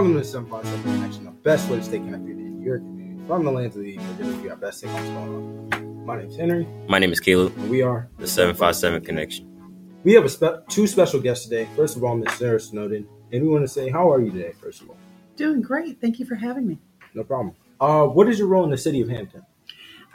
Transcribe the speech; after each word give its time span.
Welcome 0.00 0.14
to 0.14 0.20
the 0.20 0.24
757 0.24 0.94
Connection, 0.94 1.24
the 1.26 1.30
best 1.30 1.68
way 1.68 1.76
to 1.76 1.82
stay 1.84 1.98
connected 1.98 2.30
in 2.38 2.62
your 2.62 2.78
community. 2.78 3.22
From 3.26 3.44
the 3.44 3.52
lands 3.52 3.76
of 3.76 3.82
the 3.82 3.98
we're 3.98 4.14
going 4.14 4.34
to 4.34 4.42
do 4.44 4.48
our 4.48 4.56
best 4.56 4.80
thing 4.80 4.90
what's 4.94 5.04
going 5.04 5.68
on. 5.74 6.06
My 6.06 6.16
name's 6.18 6.36
Henry, 6.36 6.66
My 6.88 6.98
name 6.98 7.12
is 7.12 7.20
Caleb, 7.20 7.52
and 7.58 7.68
we 7.68 7.82
are. 7.82 8.08
the 8.16 8.26
757 8.26 9.04
Connection. 9.04 10.00
We 10.02 10.14
have 10.14 10.24
a 10.24 10.30
spe- 10.30 10.66
two 10.70 10.86
special 10.86 11.20
guests 11.20 11.44
today. 11.44 11.68
First 11.76 11.98
of 11.98 12.04
all, 12.04 12.16
Miss 12.16 12.32
Sara 12.38 12.58
Snowden, 12.58 13.06
and 13.30 13.42
we 13.42 13.50
want 13.50 13.62
to 13.62 13.68
say, 13.68 13.90
how 13.90 14.10
are 14.10 14.22
you 14.22 14.30
today? 14.30 14.54
First 14.58 14.80
of 14.80 14.88
all, 14.88 14.96
Doing 15.36 15.60
great. 15.60 16.00
Thank 16.00 16.18
you 16.18 16.24
for 16.24 16.36
having 16.36 16.66
me. 16.66 16.78
no 17.12 17.22
problem. 17.22 17.54
Uh, 17.78 18.06
what 18.06 18.26
is 18.26 18.38
your 18.38 18.48
role 18.48 18.64
in 18.64 18.70
the 18.70 18.78
city 18.78 19.02
of 19.02 19.10
Hampton? 19.10 19.42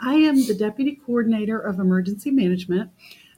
I 0.00 0.14
am 0.14 0.48
the 0.48 0.54
Deputy 0.54 1.00
Coordinator 1.06 1.60
of 1.60 1.78
Emergency 1.78 2.32
Management. 2.32 2.90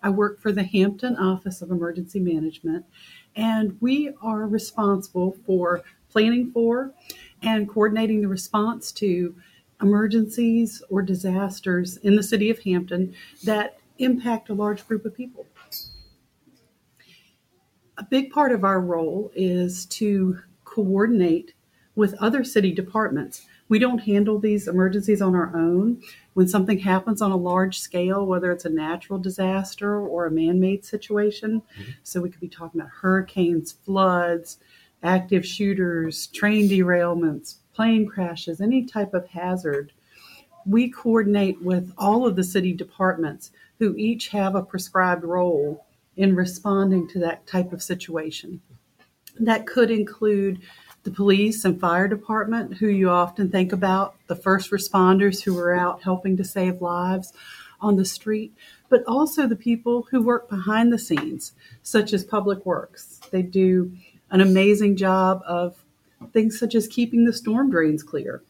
I 0.02 0.08
work 0.08 0.40
for 0.40 0.50
the 0.50 0.62
Hampton 0.62 1.14
Office 1.16 1.60
of 1.60 1.70
Emergency 1.70 2.20
Management, 2.20 2.86
and 3.36 3.76
we 3.82 4.14
are 4.22 4.46
responsible 4.46 5.36
for 5.44 5.82
planning 6.10 6.50
for 6.52 6.92
and 7.42 7.68
coordinating 7.68 8.20
the 8.20 8.28
response 8.28 8.92
to 8.92 9.34
emergencies 9.80 10.82
or 10.90 11.02
disasters 11.02 11.96
in 11.98 12.16
the 12.16 12.22
city 12.22 12.50
of 12.50 12.58
Hampton 12.60 13.14
that 13.44 13.78
impact 13.98 14.48
a 14.48 14.54
large 14.54 14.86
group 14.86 15.04
of 15.04 15.14
people. 15.14 15.46
A 17.96 18.04
big 18.04 18.30
part 18.30 18.52
of 18.52 18.64
our 18.64 18.80
role 18.80 19.30
is 19.34 19.86
to 19.86 20.38
coordinate 20.64 21.54
with 21.96 22.14
other 22.14 22.44
city 22.44 22.70
departments. 22.72 23.44
We 23.68 23.80
don't 23.80 23.98
handle 23.98 24.38
these 24.38 24.68
emergencies 24.68 25.20
on 25.20 25.34
our 25.34 25.54
own. 25.54 26.00
When 26.34 26.46
something 26.46 26.78
happens 26.78 27.20
on 27.20 27.32
a 27.32 27.36
large 27.36 27.80
scale, 27.80 28.24
whether 28.24 28.52
it's 28.52 28.64
a 28.64 28.70
natural 28.70 29.18
disaster 29.18 29.98
or 29.98 30.26
a 30.26 30.30
man 30.30 30.60
made 30.60 30.84
situation, 30.84 31.60
mm-hmm. 31.60 31.90
so 32.04 32.20
we 32.20 32.30
could 32.30 32.40
be 32.40 32.48
talking 32.48 32.80
about 32.80 32.92
hurricanes, 32.92 33.72
floods, 33.72 34.58
active 35.02 35.46
shooters, 35.46 36.26
train 36.28 36.68
derailments, 36.68 37.56
plane 37.74 38.06
crashes, 38.06 38.60
any 38.60 38.84
type 38.84 39.14
of 39.14 39.28
hazard. 39.28 39.92
We 40.66 40.90
coordinate 40.90 41.62
with 41.62 41.92
all 41.96 42.26
of 42.26 42.36
the 42.36 42.44
city 42.44 42.72
departments 42.72 43.50
who 43.78 43.94
each 43.96 44.28
have 44.28 44.54
a 44.54 44.62
prescribed 44.62 45.24
role 45.24 45.86
in 46.16 46.34
responding 46.34 47.08
to 47.08 47.20
that 47.20 47.46
type 47.46 47.72
of 47.72 47.82
situation. 47.82 48.60
That 49.38 49.66
could 49.66 49.90
include 49.90 50.60
the 51.04 51.10
police 51.12 51.64
and 51.64 51.80
fire 51.80 52.08
department, 52.08 52.74
who 52.74 52.88
you 52.88 53.08
often 53.08 53.50
think 53.50 53.72
about, 53.72 54.16
the 54.26 54.36
first 54.36 54.70
responders 54.70 55.42
who 55.42 55.56
are 55.58 55.72
out 55.72 56.02
helping 56.02 56.36
to 56.36 56.44
save 56.44 56.82
lives 56.82 57.32
on 57.80 57.96
the 57.96 58.04
street, 58.04 58.52
but 58.88 59.04
also 59.06 59.46
the 59.46 59.56
people 59.56 60.08
who 60.10 60.20
work 60.20 60.48
behind 60.48 60.92
the 60.92 60.98
scenes, 60.98 61.52
such 61.82 62.12
as 62.12 62.24
public 62.24 62.66
works. 62.66 63.20
They 63.30 63.42
do 63.42 63.92
an 64.30 64.40
amazing 64.40 64.96
job 64.96 65.42
of 65.46 65.82
things 66.32 66.58
such 66.58 66.74
as 66.74 66.86
keeping 66.86 67.24
the 67.24 67.32
storm 67.32 67.70
drains 67.70 68.02
clear. 68.02 68.42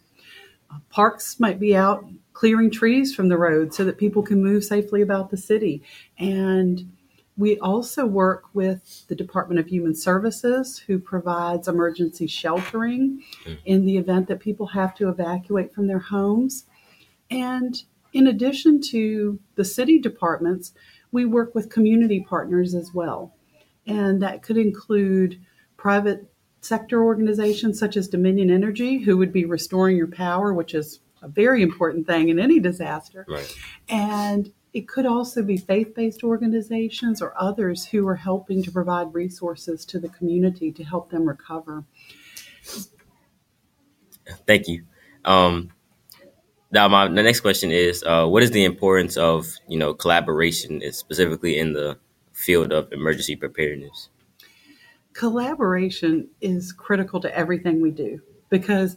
Uh, 0.71 0.79
Parks 0.91 1.39
might 1.39 1.61
be 1.61 1.77
out 1.77 2.05
clearing 2.33 2.71
trees 2.71 3.15
from 3.15 3.29
the 3.29 3.37
road 3.37 3.75
so 3.75 3.85
that 3.85 3.99
people 3.99 4.23
can 4.23 4.43
move 4.43 4.65
safely 4.65 5.03
about 5.03 5.31
the 5.31 5.37
city. 5.37 5.83
And 6.19 6.93
we 7.37 7.59
also 7.61 8.05
work 8.05 8.45
with 8.53 9.07
the 9.09 9.15
Department 9.15 9.61
of 9.61 9.69
Human 9.69 9.95
Services, 9.95 10.79
who 10.79 10.99
provides 10.99 11.69
emergency 11.69 12.27
sheltering 12.27 13.23
in 13.65 13.87
the 13.87 13.97
event 13.97 14.27
that 14.29 14.41
people 14.41 14.67
have 14.67 14.95
to 14.97 15.09
evacuate 15.09 15.73
from 15.73 15.87
their 15.87 16.01
homes. 16.01 16.65
And 17.31 17.81
in 18.13 18.27
addition 18.27 18.81
to 18.91 19.39
the 19.55 19.65
city 19.65 19.99
departments, 19.99 20.73
we 21.13 21.25
work 21.25 21.55
with 21.55 21.71
community 21.71 22.21
partners 22.21 22.75
as 22.75 22.93
well. 22.93 23.33
And 23.87 24.21
that 24.23 24.43
could 24.43 24.59
include 24.59 25.41
private 25.79 26.31
sector 26.61 27.03
organizations 27.03 27.79
such 27.79 27.97
as 27.97 28.09
Dominion 28.09 28.51
Energy, 28.51 28.99
who 28.99 29.17
would 29.17 29.33
be 29.33 29.47
restoring 29.47 29.97
your 29.97 30.09
power, 30.09 30.53
which 30.53 30.75
is 30.75 31.01
a 31.23 31.29
very 31.29 31.63
important 31.63 32.07
thing 32.07 32.29
in 32.29 32.39
any 32.39 32.61
disaster. 32.61 33.25
Right. 33.27 33.57
And 33.89 34.53
it 34.75 34.87
could 34.87 35.07
also 35.07 35.43
be 35.43 35.57
faith 35.57 35.95
based 35.95 36.23
organizations 36.23 37.23
or 37.23 37.33
others 37.41 37.87
who 37.87 38.07
are 38.07 38.17
helping 38.17 38.63
to 38.65 38.71
provide 38.71 39.15
resources 39.15 39.85
to 39.87 39.99
the 39.99 40.09
community 40.11 40.71
to 40.73 40.85
help 40.85 41.11
them 41.11 41.27
recover. 41.27 41.85
Thank 44.47 44.69
you. 44.69 44.85
Um, 45.25 45.71
now, 46.71 46.87
my 46.89 47.09
the 47.09 47.23
next 47.23 47.41
question 47.41 47.71
is, 47.71 48.05
uh, 48.05 48.27
what 48.27 48.43
is 48.43 48.51
the 48.51 48.65
importance 48.65 49.17
of 49.17 49.47
you 49.69 49.79
know 49.79 49.95
collaboration, 49.95 50.83
specifically 50.93 51.59
in 51.59 51.73
the 51.73 51.99
field 52.35 52.73
of 52.73 52.93
emergency 52.93 53.37
preparedness? 53.37 54.11
Collaboration 55.13 56.29
is 56.41 56.73
critical 56.73 57.21
to 57.21 57.37
everything 57.37 57.81
we 57.81 57.91
do 57.91 58.21
because 58.51 58.97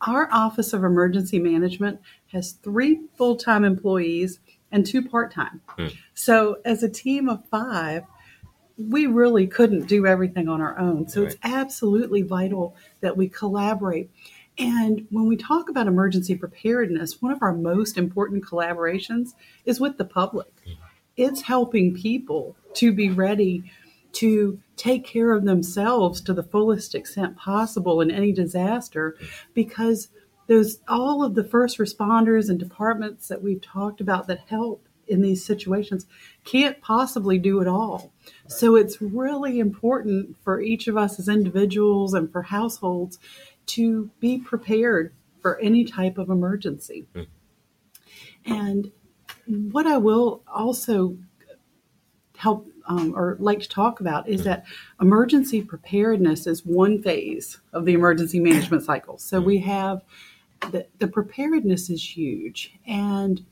our 0.00 0.28
Office 0.32 0.72
of 0.72 0.84
Emergency 0.84 1.38
Management 1.38 2.00
has 2.32 2.52
three 2.52 3.00
full 3.16 3.36
time 3.36 3.64
employees 3.64 4.40
and 4.70 4.86
two 4.86 5.06
part 5.06 5.32
time. 5.32 5.60
Hmm. 5.68 5.88
So, 6.14 6.58
as 6.64 6.82
a 6.82 6.88
team 6.88 7.28
of 7.28 7.44
five, 7.48 8.04
we 8.76 9.06
really 9.06 9.46
couldn't 9.46 9.86
do 9.86 10.06
everything 10.06 10.48
on 10.48 10.60
our 10.60 10.78
own. 10.78 11.08
So, 11.08 11.22
it's 11.24 11.36
absolutely 11.42 12.22
vital 12.22 12.76
that 13.00 13.16
we 13.16 13.28
collaborate. 13.28 14.10
And 14.58 15.06
when 15.10 15.26
we 15.26 15.36
talk 15.36 15.68
about 15.68 15.86
emergency 15.86 16.34
preparedness, 16.34 17.22
one 17.22 17.32
of 17.32 17.42
our 17.42 17.54
most 17.54 17.96
important 17.96 18.44
collaborations 18.44 19.34
is 19.64 19.80
with 19.80 19.98
the 19.98 20.04
public. 20.04 20.52
It's 21.16 21.42
helping 21.42 21.94
people 21.94 22.56
to 22.74 22.92
be 22.92 23.10
ready 23.10 23.70
to 24.18 24.58
take 24.74 25.04
care 25.04 25.32
of 25.32 25.44
themselves 25.44 26.20
to 26.20 26.34
the 26.34 26.42
fullest 26.42 26.92
extent 26.92 27.36
possible 27.36 28.00
in 28.00 28.10
any 28.10 28.32
disaster 28.32 29.16
because 29.54 30.08
those 30.48 30.80
all 30.88 31.22
of 31.22 31.36
the 31.36 31.44
first 31.44 31.78
responders 31.78 32.50
and 32.50 32.58
departments 32.58 33.28
that 33.28 33.42
we've 33.42 33.62
talked 33.62 34.00
about 34.00 34.26
that 34.26 34.40
help 34.48 34.88
in 35.06 35.22
these 35.22 35.44
situations 35.44 36.04
can't 36.44 36.80
possibly 36.80 37.38
do 37.38 37.60
it 37.60 37.68
all. 37.68 38.12
So 38.48 38.74
it's 38.74 39.00
really 39.00 39.60
important 39.60 40.36
for 40.42 40.60
each 40.60 40.88
of 40.88 40.96
us 40.96 41.20
as 41.20 41.28
individuals 41.28 42.12
and 42.12 42.30
for 42.30 42.42
households 42.42 43.20
to 43.66 44.10
be 44.18 44.38
prepared 44.38 45.14
for 45.40 45.60
any 45.60 45.84
type 45.84 46.18
of 46.18 46.28
emergency. 46.28 47.06
Hmm. 47.14 47.22
And 48.44 48.92
what 49.46 49.86
I 49.86 49.98
will 49.98 50.42
also 50.52 51.18
help 52.36 52.66
um, 52.88 53.14
or 53.14 53.36
like 53.38 53.60
to 53.60 53.68
talk 53.68 54.00
about 54.00 54.28
is 54.28 54.44
that 54.44 54.64
emergency 55.00 55.62
preparedness 55.62 56.46
is 56.46 56.64
one 56.64 57.00
phase 57.02 57.60
of 57.72 57.84
the 57.84 57.92
emergency 57.92 58.40
management 58.40 58.82
cycle. 58.82 59.18
So 59.18 59.40
we 59.40 59.58
have 59.58 60.02
the, 60.72 60.86
the 60.98 61.06
preparedness 61.06 61.90
is 61.90 62.16
huge, 62.16 62.74
and 62.86 63.44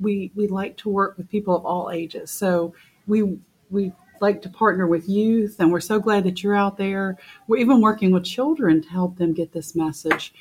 we 0.00 0.32
we 0.34 0.48
like 0.48 0.76
to 0.78 0.90
work 0.90 1.16
with 1.16 1.30
people 1.30 1.56
of 1.56 1.64
all 1.64 1.90
ages. 1.90 2.30
So 2.30 2.74
we 3.06 3.38
we 3.70 3.92
like 4.20 4.42
to 4.42 4.48
partner 4.48 4.86
with 4.86 5.08
youth, 5.08 5.56
and 5.58 5.72
we're 5.72 5.80
so 5.80 5.98
glad 5.98 6.24
that 6.24 6.42
you're 6.42 6.56
out 6.56 6.76
there. 6.76 7.16
We're 7.46 7.58
even 7.58 7.80
working 7.80 8.10
with 8.10 8.24
children 8.24 8.82
to 8.82 8.88
help 8.88 9.16
them 9.16 9.32
get 9.32 9.52
this 9.52 9.74
message. 9.74 10.34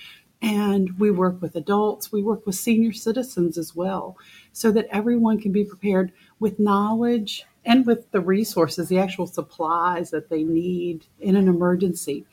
And 0.43 0.99
we 0.99 1.11
work 1.11 1.39
with 1.39 1.55
adults, 1.55 2.11
we 2.11 2.23
work 2.23 2.47
with 2.47 2.55
senior 2.55 2.93
citizens 2.93 3.59
as 3.59 3.75
well, 3.75 4.17
so 4.51 4.71
that 4.71 4.87
everyone 4.89 5.39
can 5.39 5.51
be 5.51 5.63
prepared 5.63 6.11
with 6.39 6.59
knowledge 6.59 7.45
and 7.65 7.85
with 7.85 8.11
the 8.11 8.21
resources, 8.21 8.89
the 8.89 8.99
actual 8.99 9.27
supplies 9.27 10.11
that 10.11 10.29
they 10.29 10.43
need 10.43 11.05
in 11.19 11.35
an 11.35 11.47
emergency. 11.47 12.25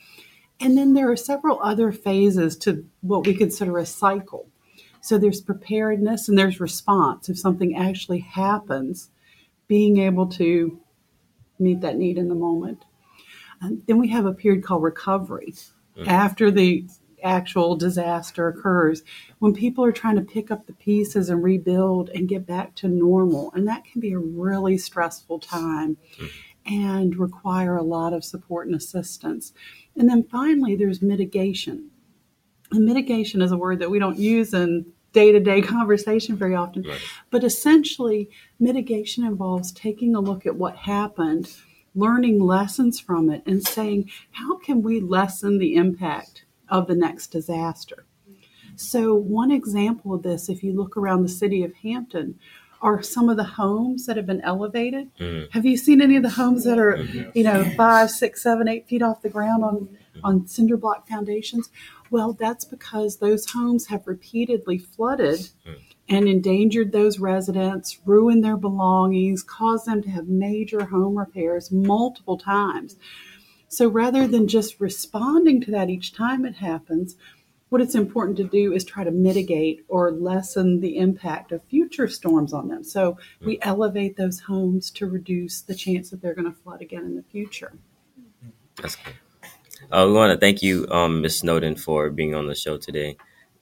And 0.60 0.76
then 0.76 0.94
there 0.94 1.10
are 1.10 1.16
several 1.16 1.60
other 1.62 1.92
phases 1.92 2.56
to 2.58 2.86
what 3.00 3.26
we 3.26 3.34
consider 3.34 3.78
a 3.78 3.86
cycle. 3.86 4.48
So 5.00 5.18
there's 5.18 5.40
preparedness 5.40 6.28
and 6.28 6.36
there's 6.36 6.60
response. 6.60 7.28
If 7.28 7.38
something 7.38 7.76
actually 7.76 8.20
happens, 8.20 9.10
being 9.68 9.98
able 9.98 10.26
to 10.26 10.80
meet 11.58 11.80
that 11.82 11.96
need 11.96 12.18
in 12.18 12.28
the 12.28 12.34
moment. 12.34 12.84
And 13.60 13.82
then 13.86 13.98
we 13.98 14.08
have 14.08 14.26
a 14.26 14.32
period 14.32 14.64
called 14.64 14.82
recovery 14.82 15.54
mm-hmm. 15.96 16.08
after 16.08 16.50
the 16.50 16.86
actual 17.22 17.76
disaster 17.76 18.48
occurs 18.48 19.02
when 19.38 19.54
people 19.54 19.84
are 19.84 19.92
trying 19.92 20.16
to 20.16 20.22
pick 20.22 20.50
up 20.50 20.66
the 20.66 20.72
pieces 20.72 21.28
and 21.28 21.42
rebuild 21.42 22.10
and 22.10 22.28
get 22.28 22.46
back 22.46 22.74
to 22.76 22.88
normal. 22.88 23.52
And 23.54 23.66
that 23.68 23.84
can 23.84 24.00
be 24.00 24.12
a 24.12 24.18
really 24.18 24.78
stressful 24.78 25.40
time 25.40 25.96
mm-hmm. 26.18 26.74
and 26.74 27.16
require 27.16 27.76
a 27.76 27.82
lot 27.82 28.12
of 28.12 28.24
support 28.24 28.66
and 28.66 28.76
assistance. 28.76 29.52
And 29.96 30.08
then 30.08 30.24
finally, 30.24 30.76
there's 30.76 31.02
mitigation. 31.02 31.90
And 32.70 32.84
mitigation 32.84 33.42
is 33.42 33.52
a 33.52 33.56
word 33.56 33.78
that 33.78 33.90
we 33.90 33.98
don't 33.98 34.18
use 34.18 34.52
in 34.52 34.86
day 35.12 35.32
to 35.32 35.40
day 35.40 35.62
conversation 35.62 36.36
very 36.36 36.54
often. 36.54 36.82
Right. 36.82 37.00
But 37.30 37.44
essentially, 37.44 38.30
mitigation 38.60 39.24
involves 39.24 39.72
taking 39.72 40.14
a 40.14 40.20
look 40.20 40.46
at 40.46 40.56
what 40.56 40.76
happened, 40.76 41.50
learning 41.94 42.40
lessons 42.40 43.00
from 43.00 43.30
it, 43.30 43.42
and 43.46 43.66
saying, 43.66 44.10
how 44.32 44.58
can 44.58 44.82
we 44.82 45.00
lessen 45.00 45.58
the 45.58 45.74
impact 45.74 46.44
of 46.70 46.86
the 46.86 46.94
next 46.94 47.28
disaster? 47.28 48.04
So, 48.76 49.14
one 49.14 49.50
example 49.50 50.14
of 50.14 50.22
this, 50.22 50.48
if 50.48 50.62
you 50.62 50.72
look 50.72 50.96
around 50.96 51.22
the 51.22 51.28
city 51.28 51.64
of 51.64 51.74
Hampton, 51.82 52.38
are 52.80 53.02
some 53.02 53.28
of 53.28 53.36
the 53.36 53.42
homes 53.42 54.06
that 54.06 54.16
have 54.16 54.26
been 54.26 54.40
elevated. 54.42 55.10
Mhm. 55.18 55.50
Have 55.50 55.66
you 55.66 55.76
seen 55.76 56.00
any 56.00 56.14
of 56.14 56.22
the 56.22 56.30
homes 56.30 56.62
that 56.62 56.78
are, 56.78 56.96
mm-hmm. 56.96 57.30
you 57.34 57.42
know, 57.42 57.64
five, 57.76 58.08
six, 58.08 58.40
seven, 58.40 58.68
eight 58.68 58.86
feet 58.86 59.02
off 59.02 59.20
the 59.20 59.28
ground 59.28 59.64
on 59.64 59.88
mm-hmm. 60.18 60.26
on 60.26 60.46
cinder 60.46 60.76
block 60.76 61.08
foundations. 61.08 61.70
Well, 62.10 62.32
that's 62.32 62.64
because 62.64 63.16
those 63.16 63.50
homes 63.50 63.86
have 63.86 64.06
repeatedly 64.06 64.78
flooded 64.78 65.50
mm. 65.66 65.78
and 66.08 66.26
endangered 66.26 66.92
those 66.92 67.18
residents, 67.18 67.98
ruined 68.04 68.44
their 68.44 68.56
belongings, 68.56 69.42
caused 69.42 69.86
them 69.86 70.02
to 70.02 70.10
have 70.10 70.26
major 70.26 70.86
home 70.86 71.18
repairs 71.18 71.70
multiple 71.70 72.38
times. 72.38 72.96
So 73.68 73.88
rather 73.88 74.26
than 74.26 74.48
just 74.48 74.80
responding 74.80 75.60
to 75.62 75.70
that 75.70 75.90
each 75.90 76.12
time 76.12 76.44
it 76.44 76.56
happens, 76.56 77.16
what 77.68 77.82
it's 77.82 77.94
important 77.94 78.38
to 78.38 78.44
do 78.44 78.72
is 78.72 78.84
try 78.84 79.04
to 79.04 79.10
mitigate 79.10 79.84
or 79.88 80.10
lessen 80.10 80.80
the 80.80 80.96
impact 80.96 81.52
of 81.52 81.62
future 81.64 82.08
storms 82.08 82.52
on 82.52 82.68
them. 82.68 82.82
So 82.82 83.18
we 83.44 83.58
elevate 83.60 84.16
those 84.16 84.40
homes 84.40 84.90
to 84.92 85.06
reduce 85.06 85.60
the 85.60 85.74
chance 85.74 86.10
that 86.10 86.22
they're 86.22 86.34
going 86.34 86.50
to 86.50 86.58
flood 86.58 86.80
again 86.80 87.04
in 87.04 87.14
the 87.14 87.22
future. 87.22 87.72
That's 88.76 88.96
good. 88.96 89.14
Uh, 89.90 90.04
we 90.06 90.12
want 90.12 90.32
to 90.32 90.38
thank 90.38 90.62
you, 90.62 90.86
um, 90.90 91.20
Ms. 91.20 91.40
Snowden, 91.40 91.76
for 91.76 92.10
being 92.10 92.34
on 92.34 92.46
the 92.46 92.54
show 92.54 92.78
today. 92.78 93.16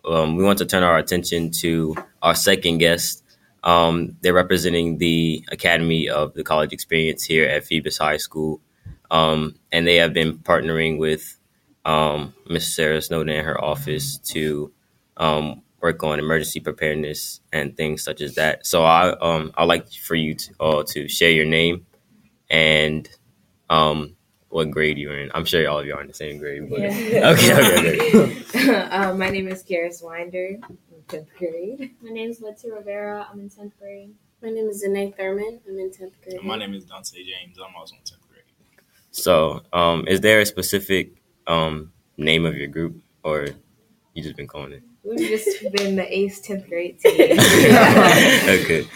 Um, 0.05 0.37
we 0.37 0.45
want 0.45 0.59
to 0.59 0.67
turn 0.67 0.83
our 0.83 0.99
attention 0.99 1.51
to 1.63 1.97
our 2.23 2.35
second 2.35 2.79
guest. 2.79 3.23
Um, 3.65 4.17
they're 4.21 4.33
representing 4.33 4.99
the 4.99 5.45
Academy 5.51 6.09
of 6.09 6.35
the 6.35 6.45
College 6.45 6.73
Experience 6.73 7.25
here 7.25 7.47
at 7.47 7.65
Phoebus 7.65 7.99
High 7.99 8.17
School, 8.19 8.61
um, 9.11 9.57
and 9.73 9.87
they 9.87 9.97
have 9.97 10.13
been 10.13 10.39
partnering 10.39 10.99
with 10.99 11.37
um, 11.85 12.35
Ms. 12.49 12.75
Sara 12.75 13.01
Snowden 13.01 13.35
and 13.37 13.47
her 13.47 13.63
office 13.63 14.19
to 14.19 14.73
um, 15.17 15.63
work 15.81 16.03
on 16.03 16.19
emergency 16.19 16.61
preparedness 16.61 17.41
and 17.53 17.77
things 17.77 18.03
such 18.03 18.21
as 18.21 18.35
that. 18.35 18.67
So 18.67 18.85
I 18.85 19.17
um, 19.19 19.53
I'd 19.57 19.65
like 19.65 19.91
for 19.93 20.15
you 20.15 20.35
to, 20.35 20.55
uh, 20.61 20.85
to 20.89 21.09
share 21.09 21.31
your 21.31 21.47
name 21.47 21.87
and 22.51 23.09
um, 23.71 24.17
what 24.49 24.71
grade 24.71 24.99
you're 24.99 25.19
in. 25.19 25.31
I'm 25.35 25.45
sure 25.45 25.69
all 25.69 25.79
of 25.79 25.87
you 25.87 25.95
are 25.95 26.01
in 26.01 26.09
the 26.09 26.15
same 26.15 26.39
grade. 26.39 26.69
But... 26.71 26.81
Yeah. 26.81 27.31
Okay, 27.37 27.53
okay, 27.53 28.19
okay. 28.19 28.75
uh, 28.91 29.15
my 29.15 29.31
name 29.31 29.49
is 29.49 29.63
Karis 29.63 30.03
Winder, 30.03 30.59
I'm 30.63 30.79
in 30.93 31.03
10th 31.09 31.29
grade. 31.39 31.91
My 32.03 32.11
name 32.11 32.31
is 32.31 32.41
Letty 32.41 32.71
Rivera. 32.71 33.27
I'm 33.31 33.41
in 33.41 33.51
10th 33.51 33.73
grade. 33.79 34.15
My 34.43 34.51
name 34.51 34.69
is 34.69 34.81
Zane 34.81 35.13
Thurman. 35.13 35.61
I'm 35.69 35.79
in 35.79 35.91
10th 35.91 36.13
grade. 36.23 36.43
My 36.43 36.57
name 36.57 36.75
is 36.75 36.85
Dante 36.85 37.19
James. 37.19 37.59
I'm 37.59 37.75
also 37.77 37.95
in 37.95 38.03
10th 38.03 38.11
grade. 38.11 38.26
So, 39.17 39.63
um, 39.73 40.07
is 40.07 40.21
there 40.21 40.41
a 40.41 40.47
specific 40.47 41.15
um, 41.47 41.91
name 42.19 42.45
of 42.45 42.55
your 42.55 42.69
group, 42.69 43.03
or 43.25 43.49
you 44.13 44.23
just 44.23 44.37
been 44.37 44.47
calling 44.47 44.73
it? 44.73 44.83
We've 45.03 45.19
just 45.19 45.63
been 45.73 45.97
the 45.97 46.07
ACE 46.07 46.47
10th 46.47 46.69
grade 46.69 46.99
team. 47.01 47.39
okay. 48.61 48.87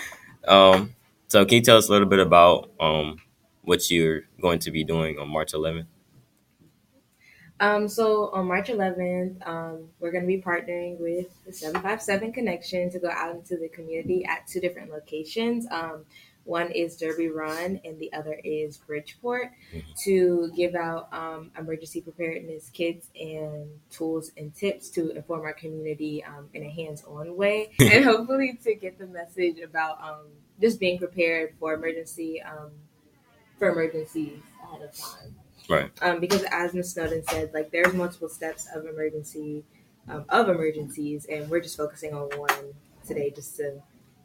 Um, 0.46 0.94
so, 1.28 1.46
can 1.46 1.56
you 1.56 1.62
tell 1.62 1.78
us 1.78 1.88
a 1.88 1.93
little 1.93 2.06
bit 2.06 2.19
about 2.19 2.70
um, 2.78 3.17
what 3.62 3.90
you're 3.90 4.25
going 4.43 4.58
to 4.58 4.70
be 4.70 4.84
doing 4.84 5.19
on 5.19 5.31
March 5.31 5.52
11th? 5.52 5.87
Um, 7.58 7.88
so 7.88 8.31
on 8.31 8.46
March 8.46 8.69
11th, 8.69 9.46
um, 9.46 9.88
we're 10.00 10.12
going 10.12 10.25
to 10.25 10.26
be 10.26 10.40
partnering 10.40 10.99
with 10.99 11.28
the 11.44 11.52
757 11.52 12.32
Connection 12.32 12.90
to 12.90 12.99
go 12.99 13.11
out 13.11 13.34
into 13.34 13.56
the 13.56 13.69
community 13.69 14.25
at 14.25 14.46
two 14.46 14.61
different 14.61 14.90
locations. 14.90 15.66
Um, 15.70 16.05
one 16.50 16.73
is 16.73 16.97
Derby 16.97 17.29
Run, 17.29 17.81
and 17.85 17.99
the 18.00 18.12
other 18.12 18.38
is 18.43 18.76
Bridgeport, 18.76 19.52
to 20.05 20.50
give 20.56 20.75
out 20.75 21.08
um, 21.12 21.52
emergency 21.56 22.00
preparedness 22.00 22.69
kits 22.70 23.06
and 23.19 23.69
tools 23.88 24.32
and 24.37 24.52
tips 24.52 24.91
to 24.91 25.11
inform 25.11 25.43
our 25.43 25.52
community 25.52 26.25
um, 26.25 26.49
in 26.52 26.64
a 26.64 26.69
hands-on 26.69 27.37
way, 27.37 27.70
and 27.79 28.05
hopefully 28.05 28.58
to 28.64 28.75
get 28.75 28.99
the 28.99 29.06
message 29.06 29.61
about 29.61 30.02
um, 30.02 30.26
just 30.61 30.81
being 30.81 30.99
prepared 30.99 31.55
for 31.61 31.73
emergency 31.73 32.43
um, 32.43 32.73
for 33.58 33.70
emergencies 33.70 34.41
ahead 34.64 34.82
of 34.82 34.93
time. 34.97 35.37
Right. 35.69 35.91
Um, 36.02 36.19
because 36.19 36.44
as 36.50 36.75
Ms. 36.75 36.94
Snowden 36.94 37.23
said, 37.29 37.52
like 37.55 37.70
there's 37.70 37.94
multiple 37.94 38.29
steps 38.29 38.67
of 38.75 38.87
emergency 38.87 39.62
um, 40.08 40.25
of 40.29 40.49
emergencies, 40.49 41.26
and 41.31 41.49
we're 41.49 41.61
just 41.61 41.76
focusing 41.76 42.12
on 42.12 42.29
one 42.37 42.75
today, 43.06 43.31
just 43.31 43.56
to 43.58 43.81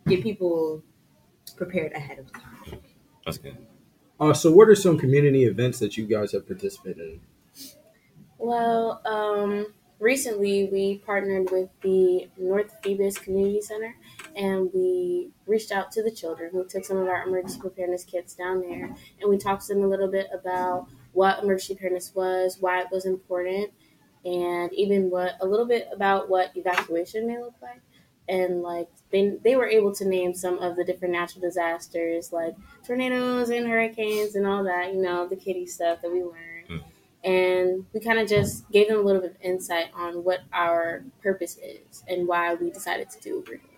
get 0.08 0.24
people 0.24 0.82
prepared 1.52 1.94
ahead 1.94 2.20
of 2.20 2.32
time. 2.32 2.80
That's 3.26 3.38
good. 3.38 3.58
Uh, 4.20 4.34
so, 4.34 4.52
what 4.52 4.70
are 4.70 4.76
some 4.76 4.98
community 4.98 5.46
events 5.46 5.80
that 5.80 5.98
you 5.98 6.06
guys 6.06 6.32
have 6.32 6.48
participated 6.48 7.20
in? 7.20 7.22
Well, 8.38 9.02
um, 9.06 9.68
recently 10.00 10.70
we 10.72 11.00
partnered 11.00 11.52
with 11.52 11.70
the 11.82 12.30
North 12.38 12.76
Phoebus 12.84 13.18
Community 13.18 13.62
Center 13.62 13.96
and 14.36 14.70
we 14.74 15.32
reached 15.48 15.72
out 15.72 15.92
to 15.94 16.04
the 16.04 16.12
children. 16.12 16.52
We 16.54 16.64
took 16.66 16.86
some 16.86 16.98
of 16.98 17.08
our 17.08 17.24
emergency 17.24 17.60
preparedness 17.60 18.04
kits 18.04 18.36
down 18.36 18.62
there 18.62 18.86
and 19.22 19.30
we 19.30 19.38
talked 19.38 19.66
to 19.68 19.74
them 19.74 19.84
a 19.84 19.88
little 19.88 20.10
bit 20.10 20.28
about 20.34 20.88
what 21.14 21.44
emergency 21.44 21.76
preparedness 21.76 22.14
was, 22.14 22.58
why 22.60 22.82
it 22.82 22.88
was 22.92 23.06
important, 23.06 23.72
and 24.26 24.74
even 24.74 25.10
what 25.10 25.36
a 25.42 25.46
little 25.46 25.66
bit 25.66 25.88
about 25.94 26.30
what 26.30 26.52
evacuation 26.56 27.28
may 27.28 27.40
look 27.40 27.56
like. 27.62 27.82
And 28.28 28.62
like 28.64 28.88
they, 29.12 29.38
they 29.44 29.56
were 29.56 29.68
able 29.68 29.94
to 29.96 30.06
name 30.08 30.34
some 30.34 30.58
of 30.60 30.76
the 30.76 30.84
different 30.84 31.14
natural 31.14 31.42
disasters 31.42 32.34
like 32.34 32.56
tornadoes 32.86 33.50
and 33.50 33.68
hurricanes 33.68 34.36
and 34.36 34.48
all 34.48 34.64
that, 34.64 34.94
you 34.94 35.02
know, 35.02 35.28
the 35.28 35.36
kitty 35.36 35.68
stuff 35.68 36.02
that 36.02 36.12
we 36.12 36.24
learned 36.24 36.42
Mm. 36.68 36.84
and 37.24 37.86
we 37.94 38.00
kind 38.00 38.18
of 38.18 38.28
just 38.28 38.68
gave 38.72 38.88
them 38.88 38.98
a 38.98 39.02
little 39.02 39.22
bit 39.22 39.32
of 39.32 39.38
insight 39.42 39.86
on 39.94 40.24
what 40.24 40.40
our 40.52 41.04
purpose 41.22 41.60
is 41.64 42.04
and 42.08 42.28
why 42.28 42.56
we 42.56 42.72
decided 42.72 43.08
to 43.12 43.20
do 43.22 43.36
what 43.38 43.48
we're 43.48 43.58
doing. 43.58 43.70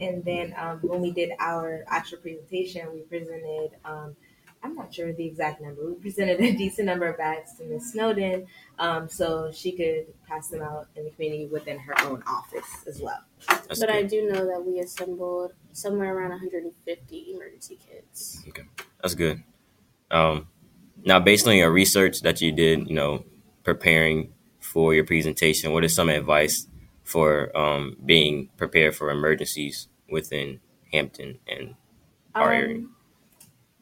And 0.00 0.24
then 0.24 0.54
um, 0.56 0.78
when 0.80 1.02
we 1.02 1.10
did 1.10 1.32
our 1.38 1.84
actual 1.88 2.18
presentation, 2.18 2.90
we 2.94 3.00
presented. 3.00 3.72
Um, 3.84 4.16
I'm 4.62 4.74
not 4.74 4.92
sure 4.92 5.12
the 5.12 5.26
exact 5.26 5.60
number. 5.60 5.86
We 5.86 5.94
presented 5.94 6.40
a 6.40 6.52
decent 6.52 6.86
number 6.86 7.06
of 7.06 7.16
bags 7.16 7.54
to 7.58 7.64
Ms. 7.64 7.92
Snowden, 7.92 8.46
um, 8.78 9.08
so 9.08 9.50
she 9.52 9.72
could 9.72 10.06
pass 10.26 10.48
them 10.48 10.62
out 10.62 10.88
in 10.96 11.04
the 11.04 11.10
community 11.10 11.46
within 11.46 11.78
her 11.78 11.94
own 12.02 12.22
office 12.26 12.84
as 12.86 13.00
well. 13.00 13.22
That's 13.48 13.80
but 13.80 13.90
I 13.90 14.02
do 14.02 14.28
know 14.30 14.46
that 14.46 14.64
we 14.64 14.80
assembled 14.80 15.52
somewhere 15.72 16.16
around 16.16 16.30
150 16.30 17.32
emergency 17.34 17.78
kits. 17.88 18.42
Okay, 18.48 18.64
That's 19.02 19.14
good. 19.14 19.42
Um, 20.10 20.48
now, 21.04 21.20
based 21.20 21.46
on 21.46 21.56
your 21.56 21.70
research 21.70 22.22
that 22.22 22.40
you 22.40 22.52
did, 22.52 22.88
you 22.88 22.94
know, 22.94 23.24
preparing 23.62 24.32
for 24.60 24.94
your 24.94 25.04
presentation, 25.04 25.72
what 25.72 25.84
is 25.84 25.94
some 25.94 26.08
advice 26.08 26.66
for 27.04 27.56
um, 27.56 27.96
being 28.04 28.48
prepared 28.56 28.96
for 28.96 29.10
emergencies 29.10 29.88
within 30.10 30.60
Hampton 30.92 31.38
and 31.46 31.74
our 32.34 32.52
area? 32.52 32.84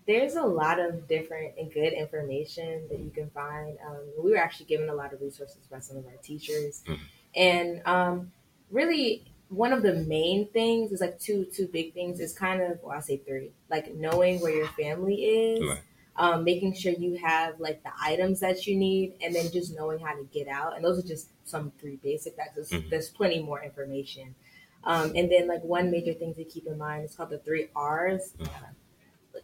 There's 0.06 0.36
a 0.36 0.42
lot 0.42 0.78
of 0.78 1.08
different 1.08 1.54
and 1.58 1.72
good 1.72 1.92
information 1.92 2.86
that 2.90 2.98
you 3.00 3.10
can 3.10 3.28
find. 3.30 3.76
Um, 3.84 4.02
we 4.22 4.30
were 4.30 4.36
actually 4.36 4.66
given 4.66 4.88
a 4.88 4.94
lot 4.94 5.12
of 5.12 5.20
resources 5.20 5.58
by 5.70 5.80
some 5.80 5.96
of 5.96 6.06
our 6.06 6.16
teachers, 6.22 6.82
Mhm. 6.86 6.98
and 7.34 7.82
um, 7.86 8.32
really 8.70 9.24
one 9.48 9.72
of 9.72 9.82
the 9.82 9.94
main 9.94 10.48
things 10.48 10.90
is 10.92 11.00
like 11.00 11.18
two 11.18 11.44
two 11.46 11.66
big 11.68 11.92
things 11.94 12.18
is 12.20 12.32
kind 12.32 12.60
of 12.62 12.82
well 12.82 12.96
I 12.96 13.00
say 13.00 13.16
three 13.18 13.52
like 13.70 13.94
knowing 13.94 14.40
where 14.40 14.52
your 14.52 14.68
family 14.68 15.24
is. 15.24 15.68
Right. 15.68 15.80
Um, 16.18 16.44
making 16.44 16.72
sure 16.72 16.92
you 16.92 17.18
have 17.18 17.60
like 17.60 17.82
the 17.82 17.90
items 18.00 18.40
that 18.40 18.66
you 18.66 18.74
need, 18.76 19.14
and 19.20 19.34
then 19.34 19.50
just 19.52 19.74
knowing 19.76 19.98
how 19.98 20.14
to 20.14 20.24
get 20.32 20.48
out. 20.48 20.74
And 20.74 20.82
those 20.84 20.98
are 20.98 21.06
just 21.06 21.28
some 21.44 21.72
three 21.78 21.96
basic 21.96 22.36
facts. 22.36 22.54
There's, 22.54 22.70
Mhm. 22.70 22.88
there's 22.88 23.10
plenty 23.10 23.42
more 23.42 23.62
information. 23.62 24.34
Um, 24.82 25.12
and 25.14 25.30
then 25.30 25.46
like 25.46 25.62
one 25.62 25.90
major 25.90 26.14
thing 26.14 26.32
to 26.36 26.44
keep 26.44 26.66
in 26.66 26.78
mind 26.78 27.04
is 27.04 27.14
called 27.14 27.28
the 27.30 27.38
three 27.38 27.68
R's. 27.76 28.32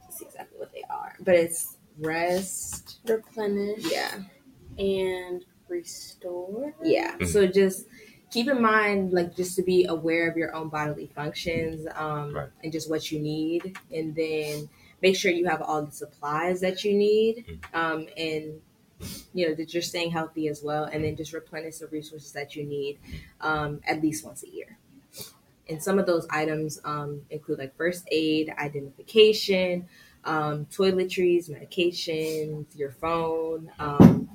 Let's 0.01 0.19
see 0.19 0.25
exactly 0.25 0.59
what 0.59 0.73
they 0.73 0.85
are, 0.89 1.17
but 1.21 1.35
it's 1.35 1.77
rest. 1.99 2.99
Replenish 3.07 3.91
Yeah, 3.91 4.23
and 4.79 5.45
restore. 5.69 6.75
yeah. 6.83 7.17
Mhm. 7.19 7.27
So 7.29 7.47
just 7.47 7.87
keep 8.31 8.49
in 8.49 8.61
mind, 8.63 9.13
like 9.13 9.37
just 9.37 9.57
to 9.57 9.63
be 9.63 9.85
aware 9.87 10.31
of 10.31 10.37
your 10.37 10.55
own 10.55 10.69
bodily 10.71 11.11
functions, 11.15 11.87
um, 11.95 12.35
Right. 12.35 12.49
and 12.65 12.73
just 12.73 12.89
what 12.89 13.13
you 13.13 13.21
need, 13.21 13.77
and 13.93 14.15
then 14.15 14.69
make 15.03 15.17
sure 15.17 15.31
you 15.31 15.47
have 15.47 15.61
all 15.63 15.85
the 15.85 15.93
supplies 15.93 16.61
that 16.61 16.85
you 16.85 16.95
need, 16.95 17.45
Mhm. 17.47 17.75
um, 17.75 18.09
and 18.17 18.61
you 19.35 19.49
know 19.49 19.55
that 19.55 19.75
you're 19.75 19.83
staying 19.83 20.11
healthy 20.13 20.47
as 20.49 20.63
well, 20.63 20.85
and 20.85 21.03
then 21.05 21.17
just 21.17 21.33
replenish 21.33 21.79
the 21.79 21.89
resources 21.89 22.33
that 22.33 22.55
you 22.57 22.65
need 22.65 22.99
um, 23.41 23.81
at 23.87 24.01
least 24.01 24.25
once 24.25 24.43
a 24.45 24.49
year. 24.49 24.79
And 25.69 25.83
some 25.83 25.99
of 25.99 26.07
those 26.07 26.27
items 26.31 26.81
um, 26.85 27.23
include 27.31 27.59
like 27.59 27.77
first 27.77 28.07
aid, 28.11 28.53
identification, 28.59 29.87
um, 30.25 30.67
toiletries, 30.67 31.51
medications, 31.51 32.67
your 32.77 32.91
phone, 32.91 33.71
um, 33.79 34.29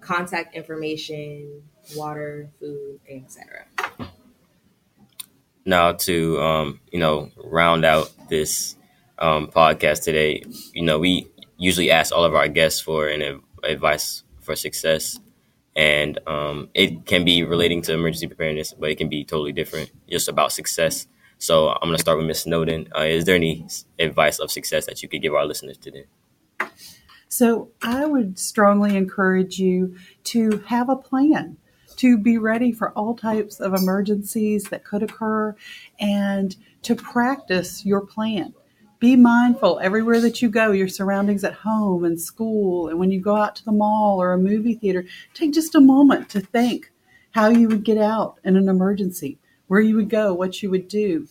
contact 0.00 0.54
information, 0.54 1.62
water, 1.96 2.50
food, 2.60 3.00
etc. 3.08 3.66
now 5.64 5.92
to 5.92 6.40
um, 6.40 6.80
you 6.92 6.98
know 6.98 7.30
round 7.44 7.84
out 7.84 8.10
this 8.28 8.76
um, 9.18 9.48
podcast 9.48 10.02
today 10.04 10.42
you 10.72 10.82
know 10.82 10.98
we 10.98 11.28
usually 11.58 11.90
ask 11.90 12.14
all 12.14 12.24
of 12.24 12.34
our 12.34 12.48
guests 12.48 12.80
for 12.80 13.08
an 13.08 13.22
ad- 13.22 13.40
advice 13.64 14.22
for 14.40 14.54
success 14.54 15.18
and 15.76 16.18
um, 16.26 16.68
it 16.74 17.06
can 17.06 17.24
be 17.24 17.44
relating 17.44 17.82
to 17.82 17.92
emergency 17.92 18.26
preparedness 18.26 18.74
but 18.78 18.90
it 18.90 18.96
can 18.96 19.08
be 19.08 19.24
totally 19.24 19.52
different 19.52 19.90
just 20.08 20.28
about 20.28 20.52
success. 20.52 21.06
So 21.38 21.68
i'm 21.68 21.80
going 21.82 21.92
to 21.92 22.00
start 22.00 22.18
with 22.18 22.26
miss 22.26 22.42
snowden. 22.42 22.88
Uh, 22.96 23.02
is 23.02 23.24
there 23.24 23.36
any 23.36 23.66
advice 23.98 24.38
of 24.38 24.50
success 24.50 24.86
that 24.86 25.02
you 25.02 25.08
could 25.08 25.22
give 25.22 25.34
our 25.34 25.44
listeners 25.44 25.76
today? 25.76 26.06
So 27.28 27.70
I 27.82 28.06
would 28.06 28.38
strongly 28.38 28.96
encourage 28.96 29.58
you 29.58 29.96
to 30.24 30.62
have 30.66 30.88
a 30.88 30.96
plan 30.96 31.58
to 31.96 32.18
be 32.18 32.38
ready 32.38 32.72
for 32.72 32.90
all 32.92 33.14
types 33.14 33.60
of 33.60 33.74
emergencies 33.74 34.64
that 34.64 34.84
could 34.84 35.02
occur 35.02 35.54
and 35.98 36.56
to 36.82 36.94
practice 36.94 37.84
your 37.84 38.00
plan. 38.06 38.54
Be 38.98 39.14
mindful 39.14 39.78
everywhere 39.80 40.20
that 40.20 40.40
you 40.40 40.48
go, 40.48 40.72
your 40.72 40.88
surroundings 40.88 41.44
at 41.44 41.52
home 41.52 42.04
and 42.04 42.20
school, 42.20 42.88
and 42.88 42.98
when 42.98 43.10
you 43.10 43.20
go 43.20 43.36
out 43.36 43.54
to 43.56 43.64
the 43.64 43.72
mall 43.72 44.20
or 44.20 44.32
a 44.32 44.38
movie 44.38 44.74
theater, 44.74 45.04
take 45.34 45.52
just 45.52 45.74
a 45.74 45.80
moment 45.80 46.30
to 46.30 46.40
think 46.40 46.90
how 47.32 47.48
you 47.48 47.68
would 47.68 47.84
get 47.84 47.98
out 47.98 48.38
in 48.44 48.56
an 48.56 48.68
emergency, 48.68 49.38
where 49.66 49.80
you 49.80 49.96
would 49.96 50.08
go, 50.08 50.32
what 50.32 50.62
you 50.62 50.70
would 50.70 50.88
do 50.88 51.28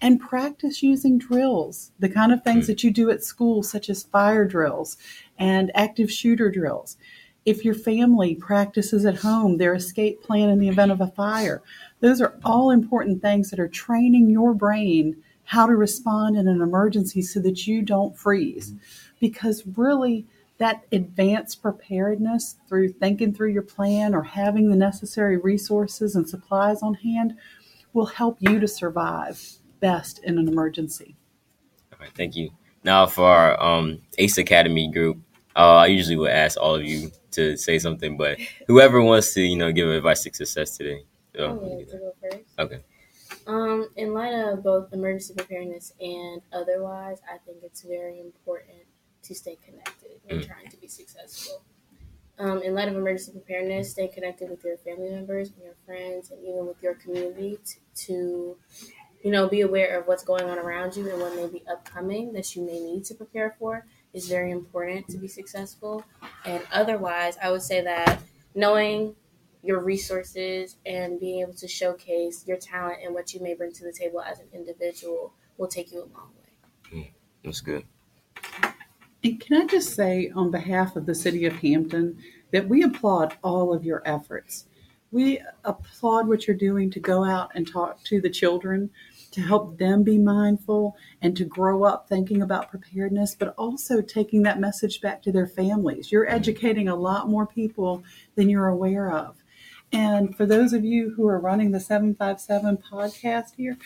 and 0.00 0.20
practice 0.20 0.82
using 0.82 1.18
drills, 1.18 1.92
the 1.98 2.08
kind 2.08 2.32
of 2.32 2.42
things 2.42 2.66
that 2.66 2.84
you 2.84 2.90
do 2.90 3.10
at 3.10 3.24
school, 3.24 3.62
such 3.62 3.88
as 3.88 4.02
fire 4.02 4.44
drills 4.44 4.96
and 5.38 5.70
active 5.74 6.10
shooter 6.10 6.50
drills. 6.50 6.96
If 7.44 7.64
your 7.64 7.74
family 7.74 8.34
practices 8.34 9.04
at 9.04 9.16
home 9.16 9.56
their 9.56 9.74
escape 9.74 10.22
plan 10.22 10.48
in 10.48 10.58
the 10.58 10.68
event 10.68 10.92
of 10.92 11.00
a 11.00 11.06
fire, 11.06 11.62
those 12.00 12.20
are 12.20 12.34
all 12.44 12.70
important 12.70 13.22
things 13.22 13.50
that 13.50 13.60
are 13.60 13.68
training 13.68 14.30
your 14.30 14.52
brain 14.52 15.16
how 15.46 15.66
to 15.66 15.74
respond 15.74 16.36
in 16.36 16.48
an 16.48 16.60
emergency 16.60 17.22
so 17.22 17.40
that 17.40 17.66
you 17.66 17.82
don't 17.82 18.16
freeze. 18.16 18.74
Because 19.20 19.64
really, 19.76 20.26
that 20.58 20.84
advanced 20.92 21.62
preparedness 21.62 22.56
through 22.68 22.88
thinking 22.92 23.32
through 23.34 23.50
your 23.50 23.62
plan 23.62 24.14
or 24.14 24.22
having 24.22 24.68
the 24.68 24.76
necessary 24.76 25.36
resources 25.36 26.16
and 26.16 26.28
supplies 26.28 26.82
on 26.82 26.94
hand 26.94 27.36
will 27.92 28.06
help 28.06 28.36
you 28.40 28.58
to 28.60 28.68
survive 28.68 29.40
best 29.80 30.18
in 30.24 30.38
an 30.38 30.48
emergency. 30.48 31.16
All 31.92 31.98
right, 32.00 32.10
thank 32.16 32.36
you. 32.36 32.50
Now 32.84 33.06
for 33.06 33.24
our 33.24 33.62
um, 33.62 34.02
ACE 34.18 34.38
Academy 34.38 34.90
group, 34.90 35.18
uh, 35.54 35.76
I 35.76 35.86
usually 35.86 36.16
would 36.16 36.30
ask 36.30 36.58
all 36.60 36.74
of 36.74 36.84
you 36.84 37.10
to 37.32 37.56
say 37.56 37.78
something, 37.78 38.16
but 38.16 38.38
whoever 38.66 39.02
wants 39.02 39.34
to, 39.34 39.42
you 39.42 39.56
know, 39.56 39.72
give 39.72 39.88
advice 39.88 40.22
to 40.24 40.34
success 40.34 40.76
today. 40.76 41.04
So, 41.34 41.50
I'm 41.50 41.58
to 41.58 41.98
go 41.98 42.12
first. 42.22 42.44
Okay. 42.58 42.80
Um, 43.46 43.88
in 43.96 44.12
light 44.12 44.32
of 44.32 44.62
both 44.62 44.92
emergency 44.92 45.34
preparedness 45.34 45.92
and 46.00 46.42
otherwise, 46.52 47.18
I 47.32 47.38
think 47.38 47.58
it's 47.62 47.82
very 47.82 48.20
important 48.20 48.84
to 49.22 49.34
stay 49.34 49.56
connected 49.64 50.20
when 50.24 50.40
mm. 50.40 50.46
trying 50.46 50.68
to 50.68 50.76
be 50.76 50.88
successful. 50.88 51.62
Um, 52.38 52.60
in 52.62 52.74
light 52.74 52.88
of 52.88 52.96
emergency 52.96 53.32
preparedness, 53.32 53.90
stay 53.90 54.08
connected 54.08 54.50
with 54.50 54.62
your 54.64 54.76
family 54.78 55.10
members 55.10 55.50
and 55.50 55.62
your 55.62 55.76
friends, 55.86 56.30
and 56.30 56.42
even 56.42 56.66
with 56.66 56.82
your 56.82 56.94
community 56.94 57.58
t- 57.64 57.80
to 58.06 58.56
you 59.26 59.32
know, 59.32 59.48
be 59.48 59.62
aware 59.62 59.98
of 59.98 60.06
what's 60.06 60.22
going 60.22 60.44
on 60.44 60.56
around 60.56 60.96
you 60.96 61.10
and 61.10 61.20
what 61.20 61.34
may 61.34 61.48
be 61.48 61.60
upcoming 61.68 62.32
that 62.32 62.54
you 62.54 62.64
may 62.64 62.78
need 62.78 63.04
to 63.04 63.12
prepare 63.12 63.56
for 63.58 63.84
is 64.12 64.28
very 64.28 64.52
important 64.52 65.08
to 65.08 65.18
be 65.18 65.26
successful. 65.26 66.04
And 66.44 66.62
otherwise, 66.72 67.36
I 67.42 67.50
would 67.50 67.62
say 67.62 67.80
that 67.80 68.20
knowing 68.54 69.16
your 69.66 69.82
resources 69.82 70.76
and 70.86 71.18
being 71.18 71.40
able 71.40 71.54
to 71.54 71.68
showcase 71.68 72.44
your 72.46 72.56
talent 72.56 72.98
and 73.04 73.14
what 73.14 73.34
you 73.34 73.40
may 73.40 73.54
bring 73.54 73.72
to 73.72 73.84
the 73.84 73.92
table 73.92 74.20
as 74.20 74.38
an 74.38 74.46
individual 74.52 75.34
will 75.58 75.68
take 75.68 75.92
you 75.92 75.98
a 75.98 76.08
long 76.16 76.30
way. 76.38 76.98
Mm, 76.98 77.10
that's 77.44 77.60
good. 77.60 77.84
And 79.24 79.40
can 79.40 79.62
I 79.62 79.66
just 79.66 79.94
say, 79.94 80.30
on 80.34 80.50
behalf 80.50 80.94
of 80.94 81.06
the 81.06 81.14
city 81.14 81.46
of 81.46 81.54
Hampton, 81.54 82.18
that 82.52 82.68
we 82.68 82.82
applaud 82.82 83.36
all 83.42 83.74
of 83.74 83.84
your 83.84 84.02
efforts. 84.04 84.66
We 85.10 85.40
applaud 85.64 86.28
what 86.28 86.46
you're 86.46 86.56
doing 86.56 86.90
to 86.90 87.00
go 87.00 87.24
out 87.24 87.50
and 87.54 87.66
talk 87.66 88.02
to 88.04 88.20
the 88.20 88.30
children 88.30 88.90
to 89.32 89.40
help 89.40 89.78
them 89.78 90.02
be 90.02 90.18
mindful 90.18 90.96
and 91.20 91.36
to 91.36 91.44
grow 91.44 91.84
up 91.84 92.08
thinking 92.08 92.40
about 92.40 92.70
preparedness, 92.70 93.34
but 93.34 93.54
also 93.58 94.00
taking 94.00 94.42
that 94.42 94.60
message 94.60 95.00
back 95.00 95.22
to 95.22 95.32
their 95.32 95.46
families. 95.46 96.10
You're 96.10 96.28
educating 96.28 96.88
a 96.88 96.96
lot 96.96 97.28
more 97.28 97.46
people 97.46 98.02
than 98.34 98.48
you're 98.48 98.68
aware 98.68 99.12
of. 99.12 99.36
And 99.92 100.36
for 100.36 100.46
those 100.46 100.72
of 100.72 100.84
you 100.84 101.14
who 101.16 101.26
are 101.28 101.38
running 101.38 101.70
the 101.70 101.80
757 101.80 102.78
podcast 102.78 103.54
here, 103.56 103.78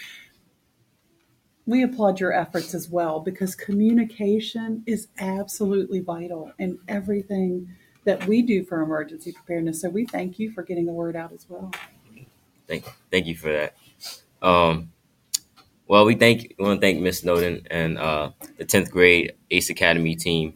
we 1.66 1.82
applaud 1.82 2.18
your 2.18 2.32
efforts 2.32 2.74
as 2.74 2.88
well 2.88 3.20
because 3.20 3.54
communication 3.54 4.82
is 4.86 5.08
absolutely 5.18 6.00
vital 6.00 6.52
in 6.58 6.78
everything 6.88 7.76
that 8.04 8.26
we 8.26 8.42
do 8.42 8.64
for 8.64 8.80
emergency 8.80 9.32
preparedness. 9.32 9.82
So 9.82 9.88
we 9.88 10.06
thank 10.06 10.38
you 10.38 10.50
for 10.50 10.62
getting 10.62 10.86
the 10.86 10.92
word 10.92 11.16
out 11.16 11.32
as 11.32 11.46
well. 11.48 11.70
Thank, 12.66 12.84
thank 13.10 13.26
you 13.26 13.36
for 13.36 13.52
that. 13.52 13.76
Um, 14.42 14.90
well, 15.86 16.04
we 16.04 16.14
thank 16.14 16.54
we 16.58 16.64
want 16.64 16.80
to 16.80 16.86
thank 16.86 17.00
Miss 17.00 17.18
Snowden 17.18 17.66
and 17.68 17.98
uh, 17.98 18.30
the 18.58 18.64
tenth 18.64 18.90
grade 18.90 19.34
Ace 19.50 19.70
Academy 19.70 20.14
team. 20.14 20.54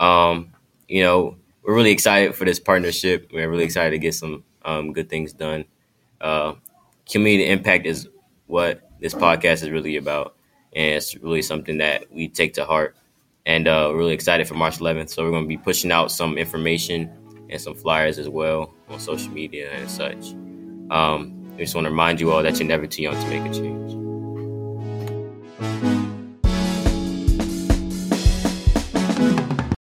Um, 0.00 0.52
you 0.88 1.02
know, 1.04 1.36
we're 1.62 1.74
really 1.74 1.92
excited 1.92 2.34
for 2.34 2.44
this 2.44 2.58
partnership. 2.58 3.30
We're 3.32 3.48
really 3.48 3.64
excited 3.64 3.92
to 3.92 3.98
get 3.98 4.14
some 4.14 4.42
um, 4.64 4.92
good 4.92 5.08
things 5.08 5.32
done. 5.32 5.64
Uh, 6.20 6.54
community 7.10 7.48
impact 7.48 7.86
is 7.86 8.08
what 8.46 8.88
this 9.00 9.14
podcast 9.14 9.62
is 9.62 9.70
really 9.70 9.96
about, 9.96 10.36
and 10.74 10.96
it's 10.96 11.16
really 11.16 11.42
something 11.42 11.78
that 11.78 12.12
we 12.12 12.28
take 12.28 12.54
to 12.54 12.64
heart. 12.64 12.96
And 13.44 13.66
uh, 13.66 13.92
really 13.92 14.12
excited 14.12 14.46
for 14.46 14.54
March 14.54 14.78
11th. 14.78 15.10
So 15.10 15.24
we're 15.24 15.32
going 15.32 15.44
to 15.44 15.48
be 15.48 15.56
pushing 15.56 15.90
out 15.90 16.12
some 16.12 16.38
information 16.38 17.10
and 17.50 17.60
some 17.60 17.74
flyers 17.74 18.18
as 18.18 18.28
well 18.28 18.72
on 18.88 19.00
social 19.00 19.32
media 19.32 19.70
and 19.72 19.90
such. 19.90 20.32
Um, 20.90 21.42
we 21.56 21.64
just 21.64 21.74
want 21.74 21.86
to 21.86 21.90
remind 21.90 22.20
you 22.20 22.30
all 22.30 22.42
that 22.42 22.58
you're 22.58 22.68
never 22.68 22.86
too 22.86 23.02
young 23.02 23.14
to 23.14 23.28
make 23.28 23.50
a 23.50 23.52
change. 23.52 24.01